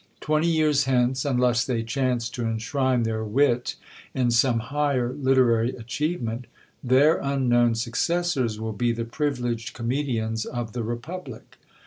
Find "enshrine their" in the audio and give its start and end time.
2.43-3.23